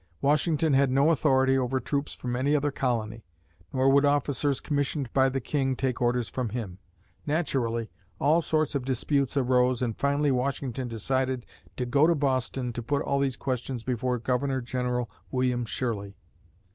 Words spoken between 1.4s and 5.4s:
over troops from any other colony, nor would officers commissioned by the